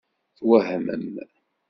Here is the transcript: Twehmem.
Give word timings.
Twehmem. 0.37 1.05